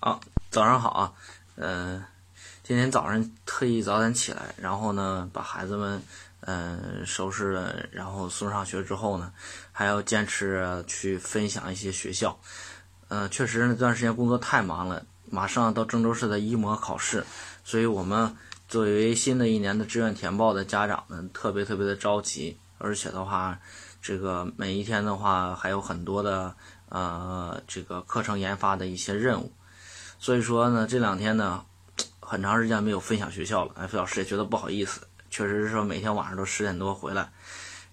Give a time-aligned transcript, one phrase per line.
[0.00, 1.12] 啊，早上好啊，
[1.56, 2.04] 嗯，
[2.62, 6.00] 今天早上特意早点起来，然后呢，把孩子们
[6.42, 9.32] 嗯收拾了，然后送上学之后呢，
[9.72, 12.38] 还要坚持去分享一些学校。
[13.08, 17.26] 嗯，确实那段时间工作太忙了，马上到郑州市的一模考试，
[17.64, 18.36] 所以我们
[18.68, 23.58] 作为新的一年的志愿填报的家长呢，特别特别的着急，而且的话，
[24.00, 26.54] 这个每一天的话还有很多的
[26.88, 29.50] 呃这个课程研发的一些任务。
[30.18, 31.64] 所以说呢，这两天呢，
[32.20, 33.72] 很长时间没有分享学校了。
[33.76, 37.30] 哎，老师也觉得不好意思，确实是说每天晚上都十点多回来，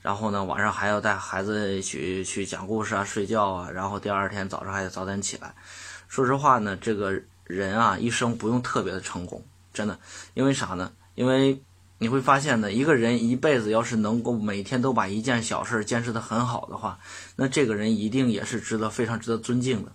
[0.02, 5.54] 然后呢，晚上还要带孩子去去讲故事啊、睡觉啊，然后第二天早上还得早点起来。
[6.08, 9.99] 说实话呢，这个人啊，一生不用特别的成功，真的，
[10.34, 10.91] 因为啥呢？
[11.13, 11.62] 因为
[11.98, 16.99] 你会发现呢，一个人一辈子要是能够每天都把一件小事坚持的很好的话，
[17.35, 19.91] 那这个人一定也是值得非常值得尊敬的。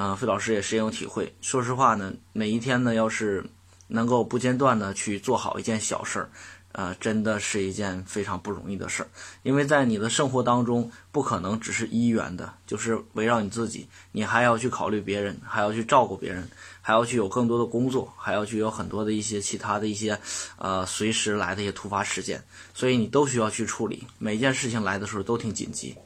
[0.00, 1.34] 嗯，费老师也深有体会。
[1.40, 3.44] 说实话呢，每一天呢，要是
[3.88, 6.30] 能够不间断的去做好一件小事儿，
[6.70, 9.08] 呃，真的是一件非常不容易的事儿。
[9.42, 16.48] 因为在你的生活当中，不可能只是一元的，就是围绕你自己，你还要去考虑别人，还要去照顾别人，
[16.80, 20.16] 还要去有更多的工作，还要去有很多的一些其他的一些，
[20.58, 22.40] 呃，随时来的一些突发事件，
[22.72, 24.06] 所以你都需要去处理。
[24.18, 25.96] 每件事情来的时候都挺紧急。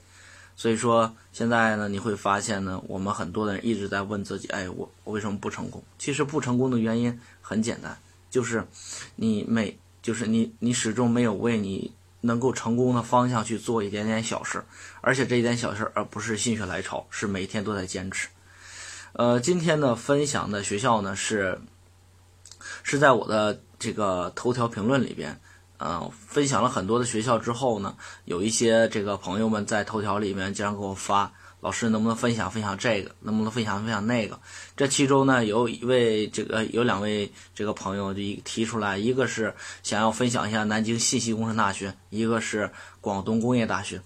[0.54, 5.82] 所以说，现在呢，你会发现呢，我们很多的人一直在问自己：，哎，我我为什么不成功？
[5.98, 7.98] 其实不成功的原因很简单，
[8.30, 8.64] 就是
[9.16, 14.62] 你每就是你你始终没有为你能够成功的方向去做一点点小事，
[15.00, 18.28] 而且这一点小事而不是心血来潮，是每天都在坚持。
[19.14, 21.58] 呃，今天呢，分享的学校呢是
[22.82, 25.40] 是在我的这个头条评论里边。
[25.84, 27.94] 嗯，分享了很多的学校之后呢，
[28.24, 34.38] 有一些这个朋友们在头条里面经常给我发，老师能不能分享分享这个，能不能分享分享那个？
[34.76, 42.70] 这其中呢，有一位这个有两位这个朋友就提出来，一个是想要分享一下南京信息工程大学，一个是
[43.00, 44.00] 广东工业大学。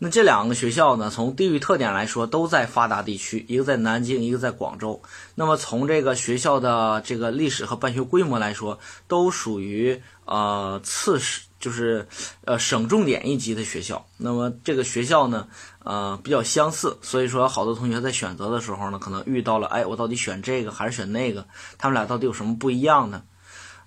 [0.00, 5.02] 那这两个学校呢，从地域特点来说，都在发达地区，一个在南京，一个在广州。
[5.34, 8.78] 那么从这个学校的这个历史和办学规模来说，
[9.08, 12.06] 都属于呃次省，就是
[12.44, 14.06] 呃省重点一级的学校。
[14.18, 15.48] 那么这个学校呢，
[15.82, 21.44] 呃比较相似，所以说好多同学在选择的时候呢，可能遇到了，哎，我到底选这个还是选那个？
[21.76, 23.24] 他们俩到底有什么不一样呢？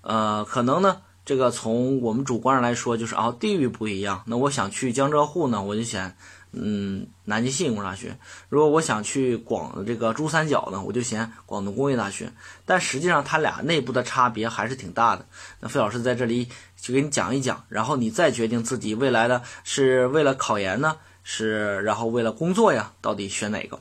[0.02, 0.98] 呃，可能呢。
[1.24, 4.22] 这个从我们主观上来说，就是啊，地域不一样。
[4.26, 6.16] 那我想去江浙沪呢，我就选
[6.50, 8.10] 嗯南京信息工程大学；
[8.48, 12.32] 如果我想去广这个珠三角呢，我就选广东工业大学。
[12.66, 15.24] 但实际上，它俩内部的差别还是挺大的。
[15.60, 23.78] 那费老师在这里就给你讲一讲，然后你再决定自己未来的是为了考研呢，是然后为了工作呀，到底选哪个？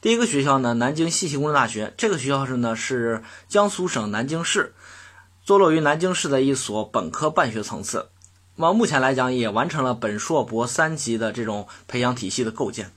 [0.00, 4.72] 第一个学校呢，南京信息工程大学，这个学校是呢是江苏省南京市。
[5.48, 8.10] 坐落于南京市的一所本科办学层次，
[8.56, 12.92] 那么目前来讲也完成了本硕博三级的这种培养体系的构建。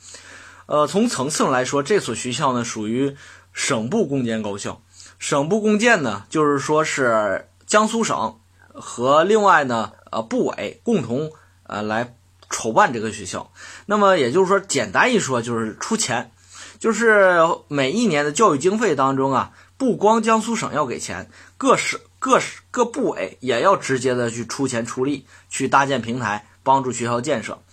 [0.66, 3.16] 呃，从层次上来说，这所学校呢属于
[3.54, 4.82] 省部共建高校。
[5.18, 8.38] 省部共建呢，就是说是江苏省
[8.74, 11.32] 和另外呢呃部委共同
[11.64, 12.18] 呃来
[12.50, 13.54] 筹办这个学校。
[13.86, 16.34] 那么也就是说，简单一说就是出钱，
[16.80, 17.38] 就是
[17.70, 21.98] 每一年的教育经费当中啊，不光江苏省要给钱，各省。
[22.22, 22.40] 各
[22.70, 27.64] 各部委也要直接的去出钱出力去搭建平台，帮助学校建设。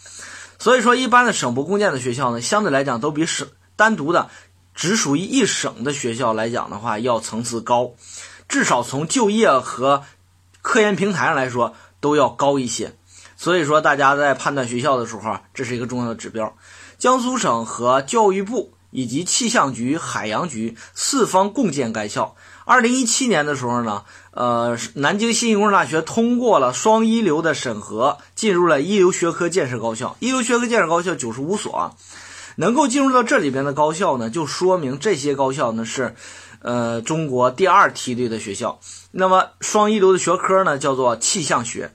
[0.59, 4.31] 所以说，一般的省部共建的学校呢，相对来讲都比省单独的
[4.75, 7.91] 只属于一省的学校来讲的话，要层次高，
[8.49, 10.05] 至少从就业和
[10.63, 12.97] 科研平台上来说都要高一些。
[13.37, 16.57] 所以说，大家在判断学校的时候，这是一个重要的指标。
[16.97, 22.35] 江苏省和教育部以及气象局、海洋局四方共建该校。
[22.69, 30.15] 二零一七年的时候呢，呃，南京信息工程大学通过了双一流的审核，进入了一流学科建设高校。
[30.21, 31.97] 一流学科建设高校九十五所，
[32.57, 36.15] 能够进入到这里边的高校呢，就说明这些高校呢是，
[36.61, 38.79] 呃，中国第二梯队的学校。
[39.13, 41.95] 那么双一流的学科呢，叫做气象学，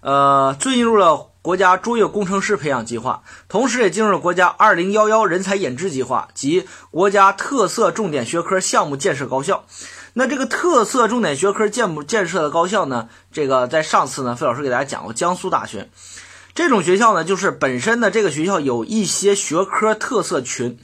[0.00, 1.28] 呃，最进入了。
[1.42, 9.64] 国家卓越工程师培养计划，同时也进入了国家二零幺幺人才引智计划及国家特色重点学科项目建设高校。
[10.12, 13.08] 那这个特色重点学科建不建设的高校呢？
[13.32, 15.88] 这个在上次呢，费老师给大家讲过，江苏大学
[16.54, 20.78] 这种学校呢，就是本身呢这个学校有一些学科特色群。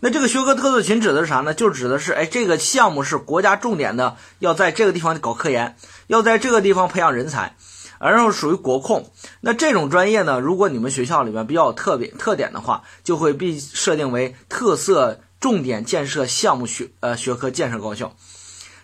[0.00, 1.54] 那这个学科特色群指的是啥呢？
[1.54, 5.76] 就指的是，哎，这个项目是国家重点的，要在这个地方搞科研，
[6.06, 7.56] 要在这个地方培养人才。
[8.00, 9.10] 然后属于国控，
[9.40, 18.14] 那这种专业呢，如果你们学校里面比较有特别特点的话，就会被设定为特色重点建设项目学呃学科建设高校。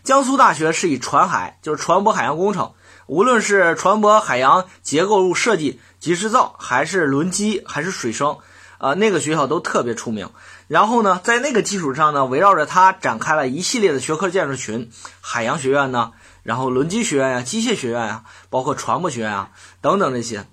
[0.04, 2.74] 江苏大学是以船海，就是船舶海洋工程，
[3.06, 8.36] 无论是船舶海洋结构物设计及制造，还是轮机，还是水生，
[8.76, 10.28] 呃，那个学校都特别出名。
[10.68, 14.90] 然后呢，在那个基础上呢，围绕着它展开了一系列的学科建设群，
[15.22, 16.12] 海洋学院呢，
[16.42, 20.46] 然后轮机学院呀、机械学院呀，包括船舶学院啊等等这些。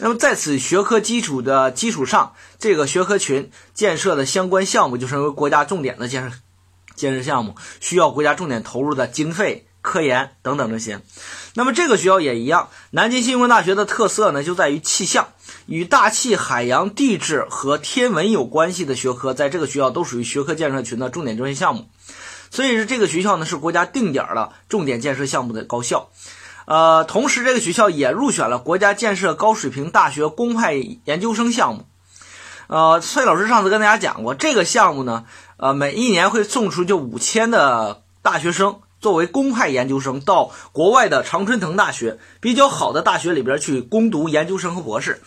[0.00, 6.36] 那么在此学科基础的基础上，这个学科群建设的相关项目就成为国家重点的建设。
[6.96, 11.00] 建设项目需要国家重点投入的经费、科研等等这些。
[11.54, 15.28] 那么这个学校也一样，南京新工大学的特色呢就在于气象，
[15.66, 21.88] 与大气、海洋、地质和天文有关系的学科，在这个学校都属于学科建设群的重点专业项目。
[22.50, 26.10] 所以说这个学校呢是国家定点的重点建设项目的高校。
[26.66, 31.86] 呃，同时这个学校也入选了国家建设高水平大学公派研究生项目。
[32.66, 35.24] 呃，崔老师上次跟大家讲过，这个项目呢。
[35.56, 45.22] 呃，每一年会送出就五千的大学生作为公派研究生到国外的常春藤大学比较好的大学里边去攻读研究生和博士。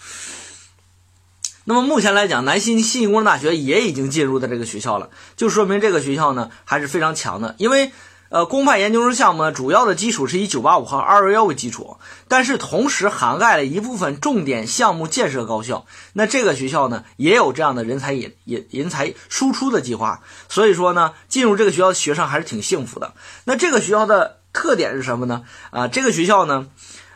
[1.65, 7.91] 那么目前来讲，南新信息工程大学也已经进入的这个学校了，就说明这个学校呢还是非常强的，因为。
[8.29, 11.97] 呃，公派研究生项目呢，主要的基础是以985和211为基础，
[12.27, 15.87] 但是同时涵盖了一部分重点项目建设高校。
[16.13, 20.21] 那这个学校呢，也有这样的人才引引人才输出的计划。
[20.47, 23.13] 所以说呢，进入这个学校的学生还是挺幸福的。
[23.45, 25.43] 那这个学校的特点是什么呢？
[25.71, 26.67] 啊，这个学校呢，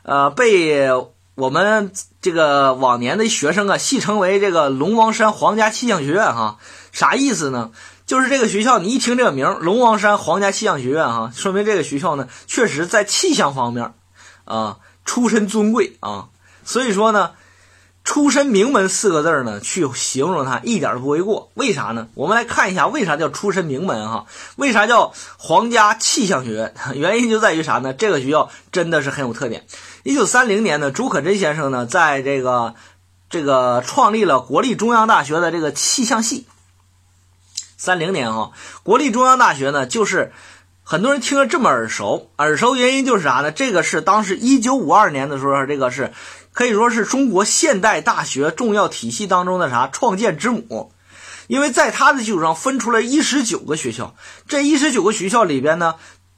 [0.01, 0.89] 呃，被
[1.36, 6.57] 我们这个往年的学生啊戏称为这个龙王山皇家气象学院哈，
[6.92, 7.69] 啥意思呢？
[8.13, 13.95] 就是这个学校，你一听这个名儿“龙王山皇家气象学院”哈，说明这个学校呢，确实在气象方面，
[14.45, 16.27] 啊，出身尊贵啊。
[16.63, 17.31] 所以说呢
[18.06, 21.50] ，“出身名门”四个字呢，去形容它一点都不为过。
[21.56, 22.07] 为啥呢？
[22.13, 24.27] 我们来看一下，为啥叫出身名门哈？
[24.57, 26.75] 为啥叫皇家气象学院？
[26.94, 27.94] 原因就在于啥呢？
[27.94, 29.65] 这个学校真的是很有特点。
[30.04, 32.75] 一九三零年呢，朱可桢先生呢，在这个
[33.31, 36.45] 这个创立了国立中央大学的这个气象系。
[37.84, 38.52] 三零年哈，
[38.84, 40.32] 国立中央大学呢，就是
[40.84, 43.52] 很多人听着这么耳熟，耳熟原因就是啥呢？
[43.52, 46.14] 这个是当时一九五二年的时候，这个是
[46.54, 50.94] 可以说是中国现代大学重要体系当中的啥创建之母，
[51.48, 54.16] 因为在它的基础上分出了一十九个学校，
[54.48, 55.96] 这一十九个学校里边呢，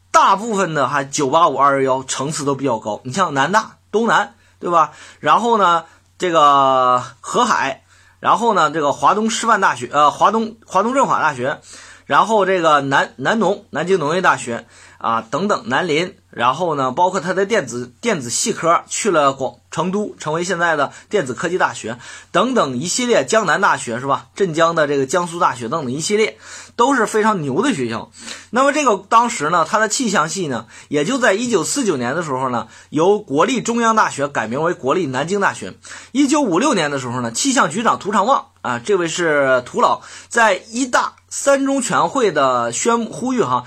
[0.10, 4.94] 大部分的还九八五二幺幺层次都比较高，你像南大、东南，对吧？
[5.20, 5.86] 然后呢，
[6.18, 7.84] 这个河海。
[8.26, 11.60] 然后呢，这个华东师范大学，呃，华东华东政法大学，
[12.08, 14.66] 然后这个南南农南京农业大学
[14.98, 16.16] 啊等等，南林。
[16.30, 21.98] 然后呢，包括它的电子电子系科去了广成都，成为现在的电子科技大学
[22.34, 24.28] 等等一系列，江南大学是吧？
[24.36, 26.38] 镇江的这个江苏大学等等一系列
[26.76, 28.12] 都是非常牛的学校。
[28.50, 35.74] 那么这个当时呢，它的气象系呢，也就在一九四九年的时候呢，由国立中央大学改名为国立南京大学。
[36.12, 43.64] 一九五六年的时候呢，气象局长涂长旺啊，这位是涂老，在一大三中全会的宣呼吁哈。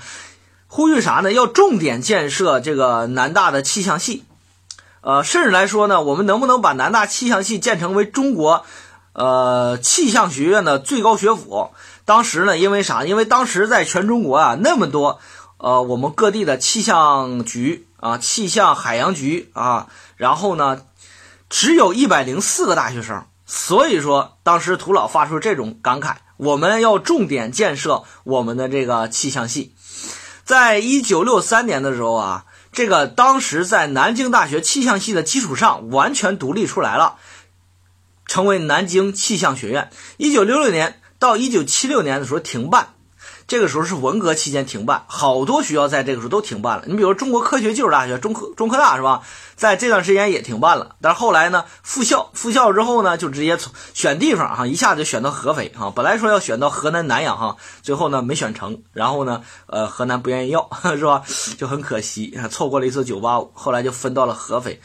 [0.71, 1.33] 呼吁啥呢？
[1.33, 4.23] 要重点建设这个南大的气象系，
[5.01, 8.63] 呃，甚至来说呢，我们能不能把南大气象系建成为中国，
[9.13, 11.71] 呃，气象学院的最高学府？
[12.05, 13.03] 当时呢，因为啥？
[13.03, 15.19] 因为当时在全中国啊，那么多，
[15.57, 20.83] 呃，我们各地的气象局啊，气象海洋局啊，然后呢，
[21.49, 29.73] 只有一百零四个大学生，所以说，当时涂老发出这种感慨：我们要重点建设我们的这个气象系。
[30.49, 37.17] 在一九六三年的时候啊，这个当时在南京大学气象系的基础上完全独立出来了，
[38.25, 39.91] 成为南京气象学院。
[40.17, 42.95] 一九六六年到一九七六年的时候停办。
[43.49, 46.83] 这个时候是文革期间停办，好多学校在这个时候都停办了。
[46.85, 49.23] 你比如中国科学技术大学、中科中科大是吧？
[49.55, 50.95] 在这段时间也停办了。
[51.01, 55.91] 但是后来呢，复校复校之后呢，就直接从选地方哈，一下子就选到合肥哈。
[55.95, 58.83] 本来说要选到河南南阳哈，最后呢没选成。
[58.93, 61.23] 然后呢，呃，河南不愿意要 是吧？
[61.57, 63.49] 就很可惜，错过了一次985。
[63.55, 64.79] 后来就分到了合肥，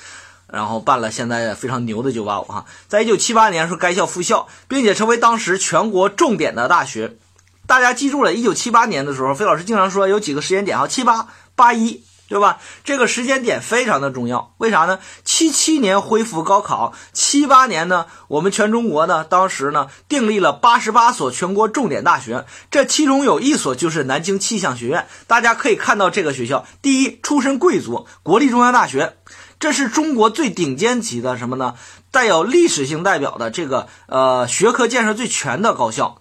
[0.46, 2.64] 然后办了现在非常牛的985哈。
[2.88, 7.18] 在一九七八年时候，该校复校，并且成为当时全国重点的大学。
[7.66, 12.58] 大家记住了，一九七八年的时候，费老师经常说有几个时间点哈，七八八一，对吧？
[12.84, 14.98] 这个时间点非常的重要，为啥呢？
[15.24, 25.06] 七七年恢复高考，七八年呢，我们全中国呢，当时呢订立了八十八所全国重点大学，这其中有一所就是南京气象学院。
[25.26, 29.16] 大家可以看到这个学校，第一，出身贵族，国立中央大学，
[29.58, 31.74] 这是中国最顶尖级的什么呢？
[32.10, 36.20] 带有历史性代表的这个呃学科建设最全的高校。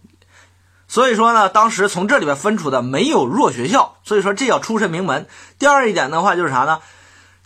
[0.94, 5.26] 所以说呢，当时从这里边分出的没有弱学校，所以说这叫出身名门。
[5.58, 6.82] 第二一点的话就是啥呢？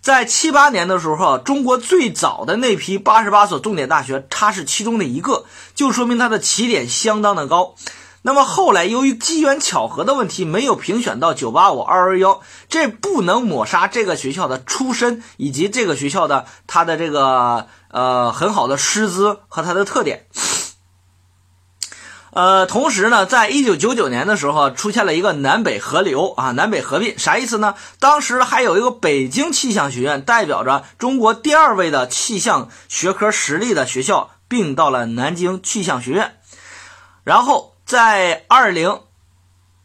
[0.02, 7.76] 在七八年的时候，中国最早的那批八十八所重点大学，它是其中的一个，就说明它的起点相当的高。
[8.22, 20.26] 那么后来由于机缘巧合的问题，没有评选到九八五二二幺，这不能抹杀这个学校的出身以及这个学校的它的这个呃很好的师资和它的特点。
[22.38, 27.74] 呃，同时呢，在一九九九年的时候，出现了一个南北合流啊，南北合并，啥意思呢？
[28.00, 36.36] 当时还有一个北京气象学院，代表着中国第二位的气象学科实力的学校，并到了南京气象学院。
[37.24, 39.00] 然后在二零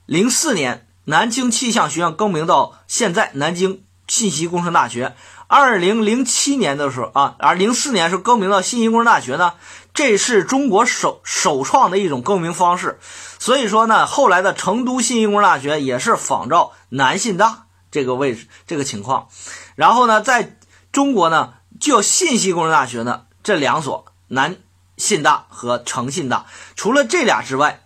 [0.05, 5.17] 零四年，南京气象学院更名到现在南京信息工程大学。
[5.49, 9.55] 二零零七年的时候啊，而零四年是更名到信息工程大学呢。
[9.95, 12.99] 这是中国首首创的一种更名方式，
[13.39, 19.29] 所以说呢，后来的成都信息工程大学也是仿照南信大这个位置这个情况。
[19.75, 20.57] 然后呢，在
[20.93, 24.57] 中国呢，就信息工程大学呢这两所南
[24.97, 27.83] 信大和成信大，除了这俩之外，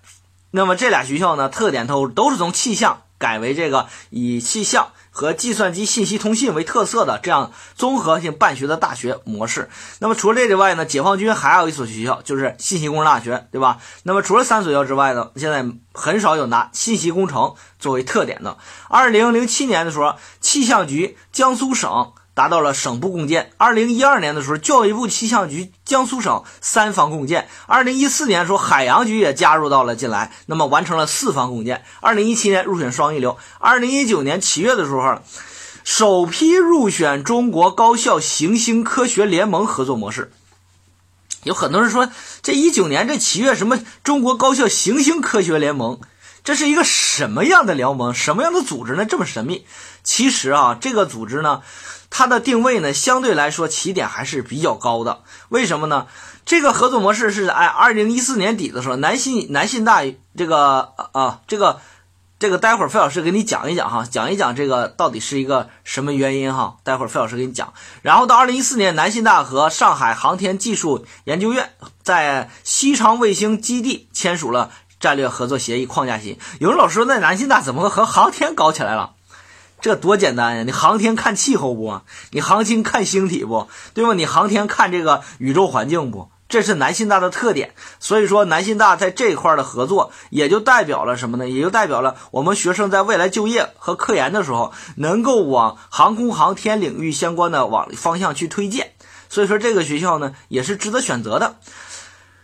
[0.53, 4.93] 那么这俩学校呢特点都都是从气象改为这个以气象。
[5.17, 9.71] 和计算机信息通信为特色的这样综合性办学的大学模式。
[9.99, 13.79] 那么除了这之外呢，解放军还有一所学校，就是信息工程大学，对吧？
[14.03, 18.59] 那么除了三所学校之外呢，现在很少有拿信息工程作为特点的。
[18.91, 22.13] 二零零七年的时候，气象局江苏省。
[22.37, 23.51] 达到了省部共建。
[23.57, 27.49] 二零一二年的时候，教育部气象局、江苏省三方共建。
[27.67, 31.83] 二零一四年的时候，海洋局也加入到了进来，那么完成了四方共建。
[32.03, 33.39] 二零一七年入选双一流。
[33.59, 35.23] 二零一九年七月的时候，
[35.83, 40.31] 首批入选中国高校行星科学联盟合作模式。
[41.45, 42.11] 有很多人说，
[42.43, 46.01] 这一九年这七月什么中国高校行星科学联盟，
[46.45, 48.13] 这是一个什么样的联盟？
[48.13, 49.07] 什么样的组织呢？
[49.07, 49.65] 这么神秘？
[50.05, 51.63] 其实啊，这个组织呢。
[52.11, 55.23] 它的定位呢，相对来说起点还是比较高的。
[55.49, 56.07] 为什么呢？
[56.45, 60.03] 这个合作模式是哎，二零一四年底的时候，南信南信大
[60.37, 61.81] 这个啊，这个
[62.39, 66.77] 这个，待会儿费老师给你讲一讲哈，讲一讲这个到底是一个什么原因哈。
[66.85, 67.73] 待会儿费老师给你讲。
[68.03, 71.73] 然后到二零一四年，南信大和上海航天技术研究院
[72.05, 74.71] 在西昌卫星基地签署了
[75.01, 76.39] 战略合作协议框架协议。
[76.61, 79.15] 有人老师说，那南信大怎么和航天搞起来了？
[79.87, 80.65] 这多简单呀！
[80.65, 82.01] 你航天看气候不？
[82.33, 83.69] 你航天看星体不？
[83.95, 84.15] 对吧？
[84.15, 86.29] 你航天看这个宇宙环境不？
[86.49, 87.73] 这是南信大的特点。
[88.01, 91.49] 所以说，南信大在这一块的合作，也就代表了什么呢？
[91.49, 98.91] 也就代表了我们学生在未来就业和科研的时候，能够往航空航天领域相关的往方向去推荐。
[99.29, 101.59] 所以说，这个学校呢，也是值得选择的。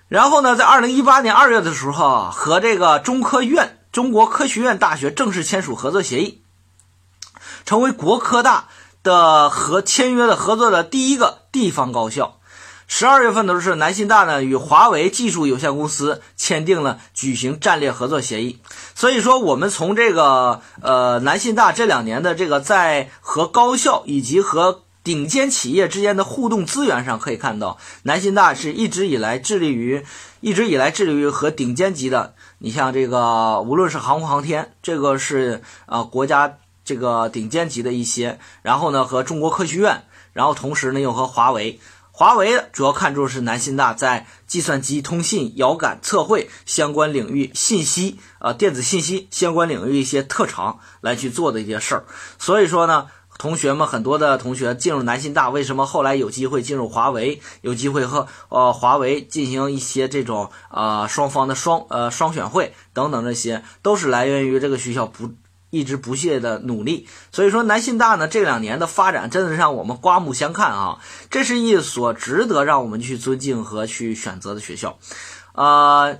[0.07, 6.42] 然后呢，在二零一八年二月的时候，和这个中科院、中国科学院大学正式签署合作协议。
[7.65, 8.69] 成为国科大
[9.03, 12.39] 的和签约的合作的第一个地方高校。
[12.89, 18.59] 十二月份的时候，南信大呢与华为技术有限公司签订了举行战略合作协议。
[18.95, 30.05] 所以说，我们从这个呃南信大这两年的这个在和高校以及和顶尖企业之间的互动资源上可以看到，南信大是一直以来致力于
[30.41, 36.59] 一直以来致力于和顶尖级的，你像这个无论是航空航天，这个是啊国家。
[36.85, 52.05] 这个顶尖级的一些，然后呢和中国科学院，然后同时呢又和华为，华为主要看重是南信大在计算机、通信、遥感测绘相关领域信息啊电子信息相关领域一些特长来去做的一些事儿。
[52.39, 53.07] 所以说呢，
[53.39, 65.31] 同学们很多的同学进入南信大，为什么后来有机会进入华为，有机会和呃华为进行一些这种啊双方的双呃双选会等等这些，都是来源于这个学校不。
[65.73, 70.99] 一直不懈的努力，所以说南信大呢这两年的发展真的是让我们刮目相看啊！
[71.31, 74.99] 这是一所值得让我们去尊敬和去选择的学校，
[75.53, 76.15] 啊，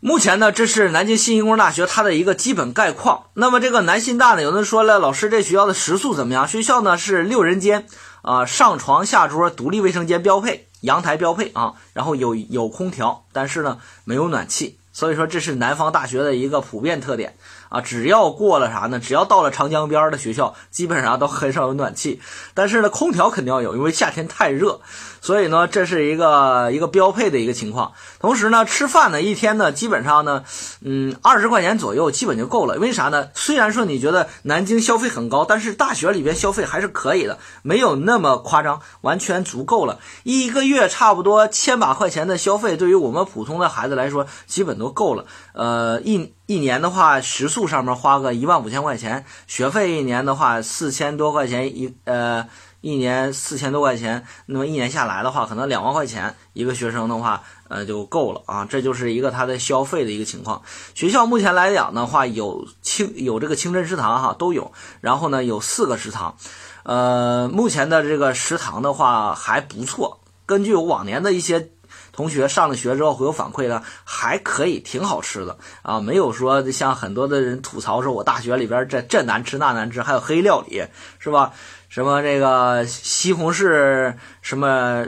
[0.00, 3.24] 目前呢这是南京信息工程大学它的一个基本概况。
[3.32, 6.46] 那么这个南信大呢，有人说了，老师这学校的食宿怎么样？
[6.46, 7.86] 学校呢是六人间
[8.20, 17.34] 啊，上床下桌，独立卫生间标配，阳台标配啊，然后有有空调，但是呢没有暖气，所以说这是南方大学的一个普遍特点。
[17.72, 19.00] 啊，只要过了啥呢？
[19.00, 22.20] 只要到了长江边的学校，基本上都很少有暖气。
[22.54, 24.80] 但是呢，空调肯定要有，因为夏天太热。
[25.20, 27.92] 所以呢，这是一个一个标配的一个情况。
[28.20, 30.44] 同时呢，吃饭呢，一天呢，基本上呢，
[30.80, 32.78] 嗯，二十块钱左右基本就够了。
[32.78, 33.28] 为啥呢？
[33.34, 39.98] 虽然说你觉得南京消费很高，但是大学里边消费还是可以的，没有那么夸张，完全足够了。
[40.22, 44.92] 一个月差不多千把块钱的消费，对于我们普通的孩子来说，基本都。
[44.92, 45.24] 够了。
[45.54, 52.46] 呃，一一年的话，食宿上面花个一万五千块钱，学费一年的话四千多块钱一呃。
[52.82, 58.66] 一年四千多块钱，那么一年下来的话，可能两万块钱一个学生的话，呃，就够了啊。
[58.68, 60.60] 这就是一个他的消费的一个情况。
[60.92, 64.72] 学校目前来讲的话，有清有这个清真食堂哈，都有。
[65.00, 66.34] 然后呢，有四个食堂，
[66.82, 70.18] 呃，目前的这个食堂的话还不错。
[70.44, 71.70] 根据往年的一些
[72.12, 80.84] 同学上了学之后会有反馈的，还可以，挺好吃的啊，没有说像很多的人吐槽说我大学里边这这难吃那难吃，还有黑料理
[81.18, 81.52] 是吧？
[81.88, 85.06] 什么这个西红柿什么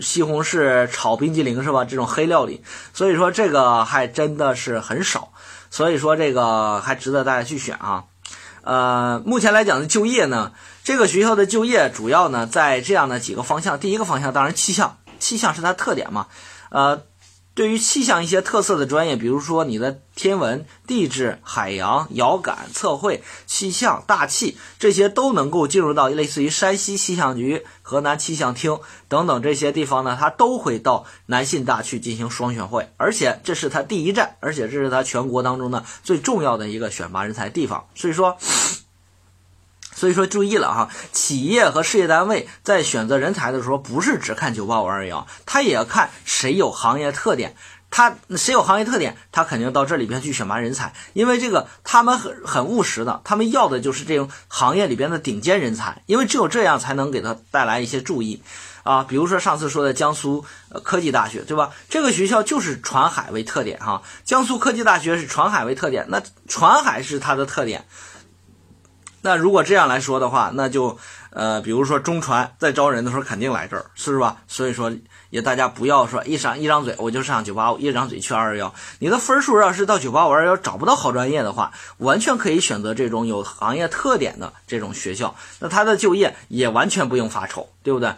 [0.00, 1.84] 西红柿炒冰激凌是吧？
[1.84, 5.32] 这种黑料理，所以说这个还真的是很少，
[5.70, 8.04] 所以说这个还值得大家去选啊。
[8.62, 13.78] 呃，目前来讲的就业呢，这个学校的就业主要呢在这样的几个方向。
[13.78, 16.28] 第一个方向当然气象，气象是它特点嘛，
[16.70, 17.02] 呃。
[17.56, 38.36] 对于气象一些特色的专业，比如说你的天文、地质、海洋、遥感、测绘、气象、大气这些，都能够进入到类似于山西气象局、河南气象厅等等这些地方呢，它都会到南信大去进行双选会，而且这是它第一站，而且这是它全国当中呢最重要的一个选拔人才地方，所以说。
[39.96, 47.56] 所以说，注意了哈，企业和事业单位在选择人才的时候，不是只看九八五二幺，他也要看谁有行业特点。
[47.88, 58.42] 他谁有行业特点，他肯定到这里边去选拔人才，因为这个他们很很务实的，他们要的就是这种行业里边的顶尖人才，因为只有这样才能给他带来一些注意
[58.82, 59.04] 啊。
[59.04, 60.44] 比如说上次说的江苏
[60.82, 61.70] 科技大学，对吧？
[61.88, 67.86] 这个学校就是船海为特点哈，江苏科技大学是船海为特点，那船海是它的特点。
[69.26, 70.96] 那如果这样来说的话，那就，
[71.30, 74.36] 呃，比如说中传在招人的时候肯定来这儿，是吧？
[74.46, 74.92] 所以说
[75.30, 78.72] 也大家不要说一张一张嘴我就上九八五，一张嘴去二二幺。
[79.00, 88.14] 你的分数要是到九八五二幺找不到好专业的话，完全可以选择这种有行业特点的这种学校，那他的就业也完全不用发愁，对不对？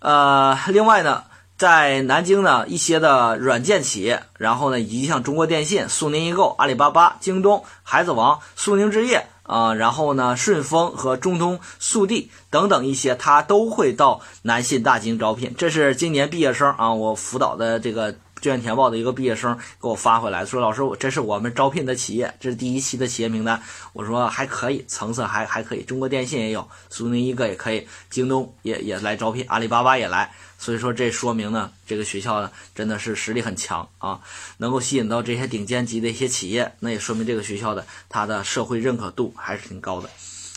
[0.00, 1.22] 呃，另外呢，
[1.56, 9.28] 在南京呢一些的软件企业，然后呢以及像中国电信、苏宁易购、阿里巴巴、京东、孩子王、苏宁置业。
[9.44, 15.54] 啊，然后呢，顺丰和中通速递等等一些，他都会到南信大进行招聘。
[15.56, 23.62] 这是今年毕业生啊，我辅导的这个志愿填报的一个毕业生给我发回来，说老师，我这是我们招聘的企业，这是第一期的企业名单。
[23.94, 30.30] 我说还可以，层次还还可以，中国电信也有，苏宁易购也可以，京东也也来招聘，阿里巴巴也来。
[30.58, 34.20] 所以说，这说明呢，这个学校呢真的是实力很强啊，
[34.58, 40.10] 能够吸引到这些顶尖级的一些企业，那也说明这个学校的它的社会认可度还是挺高的。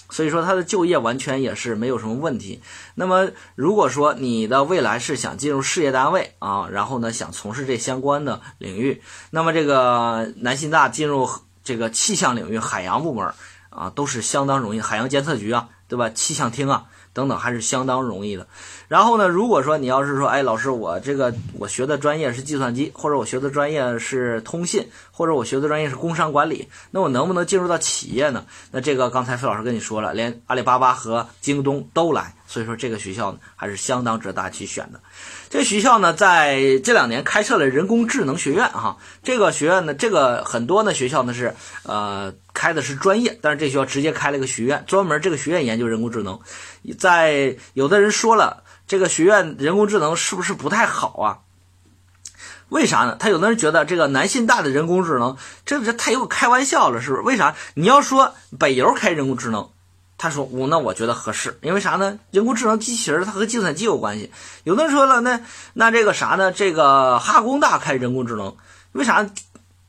[0.10, 2.62] 所以说，他的就业完全也是没有什么问题。
[2.96, 11.30] 那么，如果说你的未来是想进入事业单位啊，然后呢想从事这相关的领域，那么这个南信大进入
[11.64, 13.34] 这个气象领域、海洋部门
[13.70, 16.10] 啊，都是相当容易，海洋监测局啊，对吧？
[16.10, 16.86] 气象厅啊。
[17.14, 18.46] 等等还是相当容易的。
[18.88, 28.46] 然后呢，如果说你要是说，哎，老师，我这个我学的专业是计算机，或者我学的专业是通信，或者我学的专业是工商管理，那我能不能进入到企业呢？
[28.72, 32.34] 那这个刚才费老师跟你说了，连阿里巴巴和京东都来。
[32.50, 35.02] 所以说这个学校呢还是相当值得大家去选的。
[35.50, 38.98] 这学校呢在这两年开设了人工智能学院哈。
[39.22, 46.40] 这个学院呢，这个很多呢学校呢是呃开的是专业，但是这学校直接开了一个学院，专门这个学院研究人工智能。
[46.98, 51.40] 在有的人说了，这个学院人工智能是不是不太好啊？
[52.70, 53.16] 为啥呢？
[53.20, 57.22] 他有的人觉得这个南信大的人工智能，这这太又开玩笑了，是不是？
[57.22, 57.56] 为啥？
[57.76, 59.70] 你要说北邮开人工智能。
[60.20, 62.18] 他说：“我那我觉得合适，因为啥呢？
[62.32, 64.32] 人工智能机器人它和计算机有关系。
[64.64, 65.42] 有的人说了，那
[65.74, 66.52] 那这个啥呢？
[66.52, 68.56] 这个哈工大开人工智能，
[68.94, 69.30] 为啥？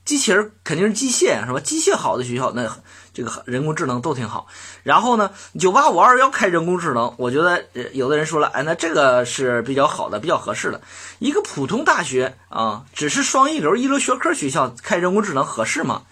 [0.04, 1.61] 机器人肯定是机械是吧？
[1.61, 2.70] 机械好的学校，那
[3.18, 4.46] 这个人工智能都挺好。
[4.85, 10.81] 然后呢，九八五二幺开人工智能，我觉得有的人说了，哎，那这个是比较好的，比较合适的。
[11.18, 16.02] 一个普通大学啊，只是双一流一流学科学校开人工智能合适吗？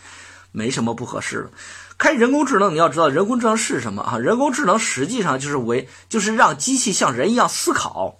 [0.50, 1.50] 没什么不合适的。”
[1.96, 4.18] 开人工智能，你要知道人工智能是什么啊？
[4.18, 8.18] 人工智能实际上就是为，就是让机器像人一样思考。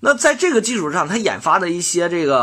[0.00, 2.38] 那在这个基础上，它研发的一些这个。